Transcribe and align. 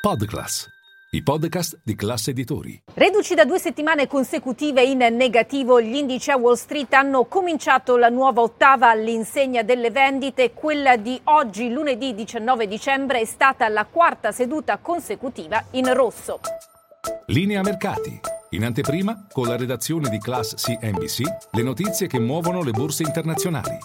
Podclass, 0.00 0.66
i 1.10 1.22
podcast 1.22 1.80
di 1.84 1.94
classe 1.94 2.30
editori. 2.30 2.84
Reduci 2.94 3.34
da 3.34 3.44
due 3.44 3.58
settimane 3.58 4.06
consecutive 4.06 4.82
in 4.82 4.96
negativo, 4.96 5.78
gli 5.78 5.94
indici 5.94 6.30
a 6.30 6.38
Wall 6.38 6.54
Street 6.54 6.90
hanno 6.94 7.26
cominciato 7.26 7.98
la 7.98 8.08
nuova 8.08 8.40
ottava 8.40 8.88
all'insegna 8.88 9.62
delle 9.62 9.90
vendite. 9.90 10.54
Quella 10.54 10.96
di 10.96 11.20
oggi, 11.24 11.70
lunedì 11.70 12.14
19 12.14 12.66
dicembre, 12.66 13.20
è 13.20 13.26
stata 13.26 13.68
la 13.68 13.84
quarta 13.84 14.32
seduta 14.32 14.78
consecutiva 14.78 15.62
in 15.72 15.92
rosso. 15.92 16.40
Linea 17.26 17.60
mercati. 17.60 18.18
In 18.52 18.64
anteprima, 18.64 19.26
con 19.30 19.48
la 19.48 19.58
redazione 19.58 20.08
di 20.08 20.18
Class 20.18 20.54
CNBC, 20.54 21.20
le 21.50 21.62
notizie 21.62 22.06
che 22.06 22.18
muovono 22.18 22.62
le 22.62 22.70
borse 22.70 23.02
internazionali. 23.02 23.78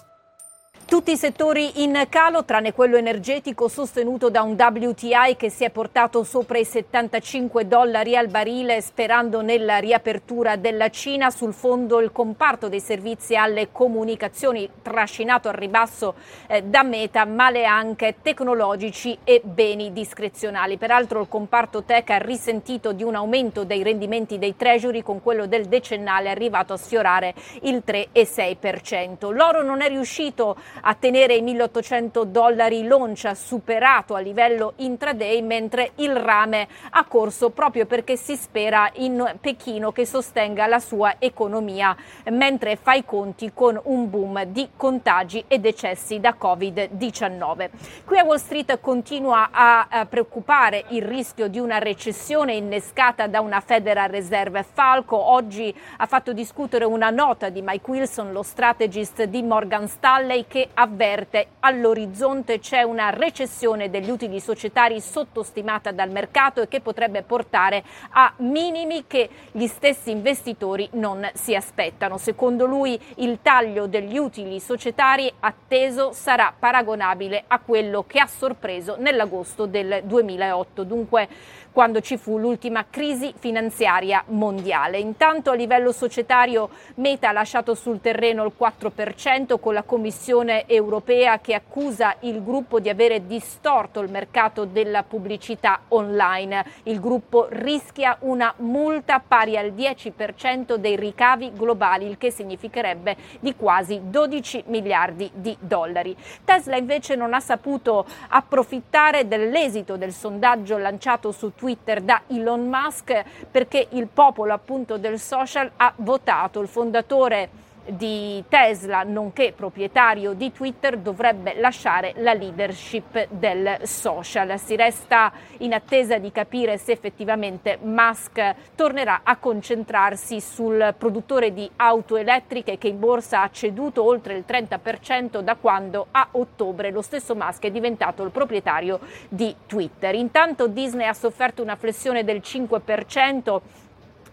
Tutti 0.87 1.11
i 1.13 1.17
settori 1.17 1.81
in 1.81 2.05
calo, 2.09 2.45
tranne 2.45 2.71
quello 2.71 2.95
energetico 2.95 3.67
sostenuto 3.67 4.29
da 4.29 4.43
un 4.43 4.51
WTI 4.51 5.35
che 5.35 5.49
si 5.49 5.63
è 5.63 5.71
portato 5.71 6.23
sopra 6.23 6.59
i 6.59 6.63
75 6.63 7.67
dollari 7.67 8.15
al 8.15 8.27
barile 8.27 8.81
sperando 8.81 9.41
nella 9.41 9.77
riapertura 9.77 10.57
della 10.57 10.91
Cina. 10.91 11.31
Sul 11.31 11.55
fondo 11.55 11.99
il 11.99 12.11
comparto 12.11 12.69
dei 12.69 12.79
servizi 12.79 13.35
alle 13.35 13.71
comunicazioni 13.71 14.69
trascinato 14.83 15.47
al 15.47 15.55
ribasso 15.55 16.13
eh, 16.45 16.61
da 16.61 16.83
Meta, 16.83 17.25
male 17.25 17.65
anche 17.65 18.17
tecnologici 18.21 19.17
e 19.23 19.41
beni 19.43 19.91
discrezionali. 19.91 20.77
Peraltro 20.77 21.19
il 21.19 21.27
comparto 21.27 21.81
tech 21.81 22.11
ha 22.11 22.17
risentito 22.17 22.93
di 22.93 23.01
un 23.01 23.15
aumento 23.15 23.63
dei 23.63 23.81
rendimenti 23.81 24.37
dei 24.37 24.55
treasury 24.55 25.01
con 25.01 25.23
quello 25.23 25.47
del 25.47 25.65
decennale 25.65 26.29
arrivato 26.29 26.73
a 26.73 26.77
sfiorare 26.77 27.33
il 27.63 27.81
3,6%. 27.83 29.33
L'oro 29.33 29.63
non 29.63 29.81
è 29.81 29.87
riuscito 29.87 30.55
a 30.81 30.93
tenere 30.93 31.35
i 31.35 31.41
1800 31.41 32.23
dollari 32.25 32.85
l'oncia 32.85 33.33
superato 33.33 34.15
a 34.15 34.19
livello 34.19 34.73
intraday, 34.77 35.41
mentre 35.41 35.91
il 35.95 36.15
rame 36.15 36.67
ha 36.91 37.05
corso 37.05 37.49
proprio 37.49 37.85
perché 37.85 38.15
si 38.17 38.35
spera 38.35 38.89
in 38.95 39.37
Pechino 39.39 39.91
che 39.91 40.05
sostenga 40.05 40.67
la 40.67 40.79
sua 40.79 41.15
economia, 41.19 41.95
mentre 42.31 42.75
fa 42.75 42.93
i 42.93 43.03
conti 43.05 43.51
con 43.53 43.79
un 43.83 44.09
boom 44.09 44.43
di 44.45 44.69
contagi 44.75 45.43
e 45.47 45.59
decessi 45.59 46.19
da 46.19 46.35
Covid-19. 46.39 47.69
Qui 48.05 48.17
a 48.17 48.23
Wall 48.23 48.37
Street 48.37 48.79
continua 48.79 49.49
a 49.51 50.05
preoccupare 50.09 50.85
il 50.89 51.01
rischio 51.01 51.47
di 51.47 51.59
una 51.59 51.77
recessione 51.77 52.53
innescata 52.53 53.27
da 53.27 53.41
una 53.41 53.59
Federal 53.59 54.09
Reserve 54.09 54.63
Falco. 54.63 55.17
Oggi 55.17 55.73
ha 55.97 56.05
fatto 56.05 56.33
discutere 56.33 56.85
una 56.85 57.09
nota 57.09 57.49
di 57.49 57.61
Mike 57.61 57.89
Wilson, 57.89 58.31
lo 58.31 58.43
strategist 58.43 59.23
di 59.23 59.41
Morgan 59.43 59.87
Stanley, 59.87 60.45
che 60.47 60.64
avverte 60.73 61.47
all'orizzonte 61.59 62.59
c'è 62.59 62.81
una 62.81 63.09
recessione 63.09 63.89
degli 63.89 64.09
utili 64.09 64.39
societari 64.39 64.99
sottostimata 64.99 65.91
dal 65.91 66.09
mercato 66.09 66.61
e 66.61 66.67
che 66.67 66.81
potrebbe 66.81 67.23
portare 67.23 67.83
a 68.11 68.33
minimi 68.37 69.05
che 69.07 69.29
gli 69.51 69.67
stessi 69.67 70.11
investitori 70.11 70.87
non 70.93 71.29
si 71.33 71.55
aspettano. 71.55 72.17
Secondo 72.17 72.65
lui 72.65 72.99
il 73.17 73.39
taglio 73.41 73.87
degli 73.87 74.17
utili 74.17 74.59
societari 74.59 75.31
atteso 75.39 76.11
sarà 76.11 76.53
paragonabile 76.57 77.43
a 77.47 77.59
quello 77.59 78.03
che 78.07 78.19
ha 78.19 78.27
sorpreso 78.27 78.95
nell'agosto 78.97 79.65
del 79.65 80.01
2008. 80.03 80.83
Dunque 80.83 81.27
quando 81.75 81.99
ci 81.99 82.15
fu 82.15 82.37
l'ultima 82.37 82.85
crisi 82.89 83.33
finanziaria 83.37 84.23
mondiale. 84.27 84.97
Intanto 84.97 85.51
a 85.51 85.55
livello 85.55 85.91
societario 85.91 86.69
Meta 86.95 87.27
ha 87.27 87.31
lasciato 87.33 87.75
sul 87.75 87.99
terreno 87.99 88.45
il 88.45 88.53
4% 88.57 89.59
con 89.59 89.73
la 89.73 89.83
Commissione 89.83 90.54
europea 90.65 91.39
che 91.39 91.53
accusa 91.53 92.15
il 92.21 92.43
gruppo 92.43 92.79
di 92.79 92.89
avere 92.89 93.27
distorto 93.27 93.99
il 93.99 94.09
mercato 94.09 94.65
della 94.65 95.03
pubblicità 95.03 95.81
online. 95.89 96.65
Il 96.83 96.99
gruppo 96.99 97.47
rischia 97.49 98.17
una 98.21 98.53
multa 98.57 99.19
pari 99.19 99.57
al 99.57 99.71
10% 99.71 100.75
dei 100.75 100.95
ricavi 100.95 101.51
globali, 101.53 102.07
il 102.07 102.17
che 102.17 102.31
significherebbe 102.31 103.15
di 103.39 103.55
quasi 103.55 103.99
12 104.03 104.63
miliardi 104.67 105.29
di 105.33 105.55
dollari. 105.59 106.15
Tesla 106.45 106.77
invece 106.77 107.15
non 107.15 107.33
ha 107.33 107.39
saputo 107.39 108.05
approfittare 108.29 109.27
dell'esito 109.27 109.97
del 109.97 110.13
sondaggio 110.13 110.77
lanciato 110.77 111.31
su 111.31 111.53
Twitter 111.55 112.01
da 112.01 112.21
Elon 112.27 112.67
Musk 112.67 113.23
perché 113.49 113.87
il 113.91 114.07
popolo 114.07 114.53
appunto 114.53 114.97
del 114.97 115.19
social 115.19 115.71
ha 115.77 115.93
votato 115.97 116.61
il 116.61 116.67
fondatore 116.67 117.63
di 117.87 118.43
Tesla, 118.47 119.03
nonché 119.03 119.53
proprietario 119.55 120.33
di 120.33 120.51
Twitter, 120.51 120.97
dovrebbe 120.97 121.55
lasciare 121.59 122.13
la 122.17 122.33
leadership 122.33 123.27
del 123.29 123.79
social. 123.83 124.57
Si 124.59 124.75
resta 124.75 125.31
in 125.59 125.73
attesa 125.73 126.17
di 126.17 126.31
capire 126.31 126.77
se 126.77 126.91
effettivamente 126.91 127.77
Musk 127.81 128.55
tornerà 128.75 129.21
a 129.23 129.37
concentrarsi 129.37 130.41
sul 130.41 130.93
produttore 130.97 131.53
di 131.53 131.69
auto 131.77 132.15
elettriche 132.17 132.77
che 132.77 132.87
in 132.87 132.99
borsa 132.99 133.41
ha 133.41 133.49
ceduto 133.49 134.03
oltre 134.03 134.35
il 134.35 134.43
30% 134.47 135.39
da 135.39 135.55
quando 135.55 136.07
a 136.11 136.27
ottobre 136.31 136.91
lo 136.91 137.01
stesso 137.01 137.35
Musk 137.35 137.63
è 137.63 137.71
diventato 137.71 138.23
il 138.23 138.31
proprietario 138.31 138.99
di 139.29 139.55
Twitter. 139.65 140.15
Intanto 140.15 140.67
Disney 140.67 141.07
ha 141.07 141.13
sofferto 141.13 141.61
una 141.61 141.75
flessione 141.75 142.23
del 142.23 142.37
5% 142.37 143.61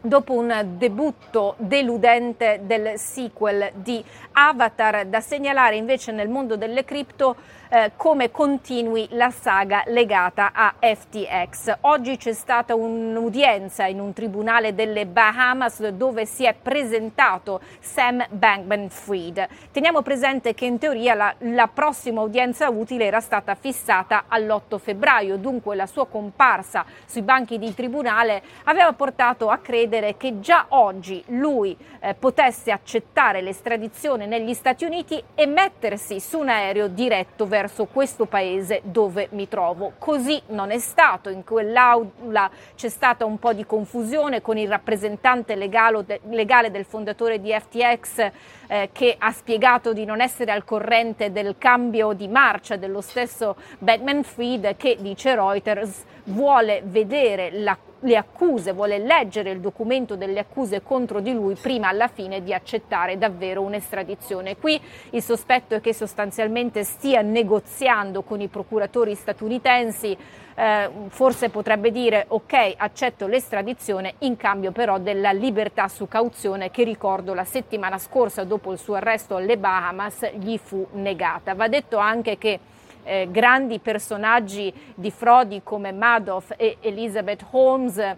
dopo 0.03 0.35
un 0.35 0.75
debutto 0.77 1.55
deludente 1.59 2.61
del 2.65 2.99
sequel 2.99 3.71
di 3.77 4.05
Avatar, 4.33 5.07
da 5.07 5.21
segnalare 5.21 5.77
invece 5.77 6.11
nel 6.11 6.29
mondo 6.29 6.57
delle 6.57 6.85
cripto 6.85 7.37
eh, 7.69 7.93
come 7.97 8.31
continui 8.31 9.07
la 9.12 9.31
saga 9.31 9.83
legata 9.87 10.51
a 10.53 10.75
FTX. 10.79 11.77
Oggi 11.83 12.17
c'è 12.17 12.33
stata 12.33 12.75
un'udienza 12.75 13.87
in 13.87 14.01
un 14.01 14.12
tribunale 14.12 14.75
delle 14.75 15.07
Bahamas 15.07 15.87
dove 15.89 16.27
si 16.27 16.45
è 16.45 16.55
presentato 16.55 17.61
Sam 17.81 18.27
Bankman-Fried. 18.29 19.49
Teniamo 19.71 20.03
presente 20.03 20.53
che 20.53 20.67
in 20.67 20.79
teoria 20.79 21.15
la, 21.15 21.35
la 21.39 21.69
prossima 21.73 22.21
udienza 22.23 22.69
utile 22.69 23.07
era 23.07 23.21
stata 23.21 23.55
fissata 23.55 24.25
all'8 24.29 24.79
febbraio, 24.79 25.37
dunque 25.37 25.77
la 25.77 25.87
sua 25.87 26.07
comparsa 26.07 26.85
sui 27.07 27.23
banchi 27.23 27.59
di 27.59 27.73
tribunale 27.75 28.43
aveva 28.65 28.93
portato 28.93 29.49
a 29.49 29.59
credere 29.59 29.92
che 30.17 30.41
già 30.41 30.67
oggi 30.71 31.23
lui 31.29 31.77
eh, 32.01 32.15
potesse 32.15 32.71
accettare 32.71 33.43
l'estradizione 33.43 34.27
negli 34.27 34.55
Stati 34.55 34.85
Uniti 34.85 35.23
e 35.35 35.47
mettersi 35.47 36.19
su 36.19 36.39
un 36.39 36.49
aereo 36.49 36.89
diretto 36.89 37.47
verso 37.47 37.85
questo 37.85 38.25
paese 38.25 38.81
dove 38.85 39.29
mi 39.33 39.49
trovo. 39.49 39.93
Così 39.99 40.41
non 40.49 40.71
è 40.71 40.79
stato, 40.79 41.29
in 41.29 41.45
quell'aula 41.45 42.51
c'è 42.75 42.89
stata 42.89 43.27
un 43.27 43.39
po' 43.39 43.53
di 43.53 43.67
confusione 43.67 44.41
con 44.41 44.57
il 44.57 44.69
rappresentante 44.69 45.55
legale 45.55 46.71
del 46.71 46.85
fondatore 46.85 47.41
di 47.41 47.53
FTX 47.53 48.31
eh, 48.69 48.89
che 48.93 49.15
ha 49.19 49.31
spiegato 49.31 49.93
di 49.93 50.05
non 50.07 50.21
essere 50.21 50.53
al 50.53 50.65
corrente 50.65 51.31
del 51.33 51.57
cambio 51.59 52.15
di 52.15 52.29
marcia 52.29 52.77
dello 52.77 53.03
stesso 53.03 53.57
Batman 53.79 54.23
Fried 54.23 54.77
che, 54.77 54.97
dice 54.99 55.35
Reuters, 55.35 56.05
vuole 56.25 56.83
vedere 56.85 57.51
la 57.53 57.77
le 58.03 58.17
accuse, 58.17 58.73
vuole 58.73 58.99
leggere 58.99 59.51
il 59.51 59.61
documento 59.61 60.17
delle 60.17 60.41
accuse 60.41 60.83
contro 60.83 61.21
di 61.21 61.33
lui 61.33 61.55
prima 61.55 61.89
alla 61.89 62.09
fine 62.09 62.43
di 62.43 62.53
accettare 62.53 63.19
davvero 63.19 63.63
un'estradizione. 63.63 64.57
Qui 64.57 64.81
il 65.11 65.23
sospetto 65.23 65.75
è 65.75 65.81
che 65.81 65.95
sostanzialmente 65.95 66.85
stia 66.85 67.23
negoziando 67.23 68.23
con 68.23 68.41
i 68.41 68.49
procuratori 68.49 69.15
statunitensi, 69.15 70.17
eh, 70.55 70.91
forse 71.09 71.49
potrebbe 71.49 71.91
dire 71.91 72.27
ok 72.29 72.75
accetto 72.77 73.27
l'estradizione 73.27 74.15
in 74.19 74.37
cambio 74.37 74.71
però 74.71 74.99
della 74.99 75.33
libertà 75.33 75.89
su 75.89 76.09
cauzione 76.09 76.71
che 76.71 76.85
ricordo 76.85 77.35
la 77.35 77.45
settimana 77.45 77.99
scorsa 77.99 78.45
dopo 78.45 78.73
il 78.73 78.79
suo 78.79 78.95
arresto 78.95 79.37
alle 79.37 79.57
Bahamas 79.57 80.31
gli 80.35 80.59
fu 80.59 80.87
negata. 80.93 81.55
Va 81.55 81.69
detto 81.69 81.97
anche 81.97 82.37
che 82.37 82.59
eh, 83.05 83.29
grandi 83.31 83.79
personaggi 83.79 84.73
di 84.95 85.11
frodi 85.11 85.63
come 85.63 85.93
Madoff 85.93 86.53
e 86.57 86.77
Elizabeth 86.81 87.44
Holmes 87.50 88.17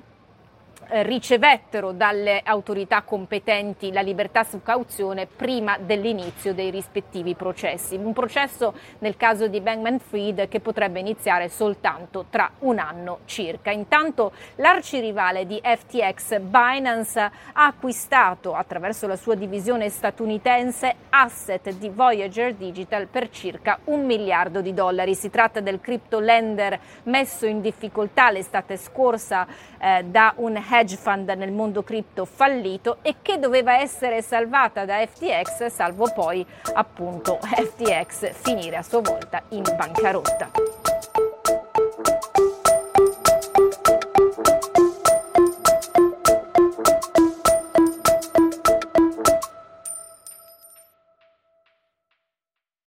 ricevettero 0.89 1.93
dalle 1.93 2.41
autorità 2.45 3.03
competenti 3.03 3.93
la 3.93 4.01
libertà 4.01 4.45
su 4.45 4.63
cauzione 4.63 5.27
prima 5.27 5.79
dell'inizio 5.79 6.55
dei 6.55 6.71
rispettivi 6.71 7.35
processi. 7.35 7.97
Un 7.97 8.13
processo 8.13 8.75
nel 8.99 9.17
caso 9.17 9.49
di 9.49 9.61
Bankman 9.61 9.99
Fried 9.99 10.49
che 10.49 10.61
potrebbe 10.61 11.01
iniziare 11.01 11.49
soltanto 11.49 12.27
tra 12.31 12.51
un 12.61 12.79
anno 12.79 13.21
circa. 13.25 13.71
Intanto 13.71 14.33
l'arcirivale 14.57 15.47
di 15.47 15.61
FTX 15.63 16.41
Binance 16.41 17.21
ha 17.21 17.67
acquistato 17.67 18.55
attraverso 18.55 19.07
la 19.07 19.17
sua 19.17 19.35
divisione 19.35 19.89
statunitense 19.89 20.95
asset 21.11 21.71
di 21.75 21.89
Voyager 21.89 22.55
Digital 22.55 23.07
per 23.07 23.31
circa 23.31 23.79
un 23.85 24.05
miliardo 24.05 24.61
di 24.61 24.75
dollari. 24.75 25.15
Si 25.15 25.31
tratta 25.31 25.61
del 25.61 25.81
crypto 25.81 26.21
lender 26.21 26.79
messo 27.05 27.47
in 27.47 27.61
difficoltà 27.61 28.31
l'estate 28.31 28.77
scorsa 28.77 29.47
eh, 29.79 30.05
da 30.05 30.33
un 30.37 30.57
hedge 30.79 30.97
fund 30.97 31.29
nel 31.29 31.53
mondo 31.53 31.83
cripto 31.83 32.25
fallito 32.25 32.99
e 33.03 33.17
che 33.23 33.39
doveva 33.39 33.79
essere 33.79 34.23
salvata 34.23 34.85
da 34.85 35.05
FTX, 35.07 35.67
salvo 35.67 36.11
poi 36.13 36.45
appunto 36.73 37.39
FTX 37.41 38.33
finire 38.33 38.77
a 38.77 38.83
sua 38.83 39.01
volta 39.01 39.43
in 39.51 39.63
bancarotta. 39.63 40.84